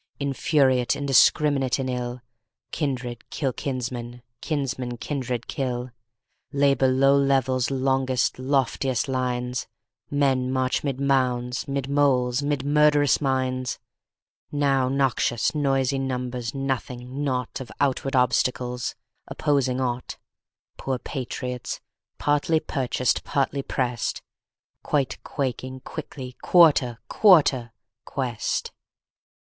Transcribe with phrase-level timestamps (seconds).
[0.19, 2.23] Infuriate, indiscrminate in ill,
[2.71, 5.91] Kindred kill kinsmen, kinsmen kindred kill.
[6.51, 9.67] Labor low levels longest, lofiest lines;
[10.09, 13.77] Men march 'mid mounds, 'mid moles,' mid murderous mines;
[14.51, 18.95] Now noxious, noisey numbers nothing, naught Of outward obstacles,
[19.27, 20.17] opposing ought;
[20.77, 21.79] Poor patriots,
[22.17, 24.23] partly purchased, partly pressed,
[24.81, 26.97] Quite quaking, quickly "Quarter!
[27.07, 27.71] Quarter!"
[28.03, 28.71] quest.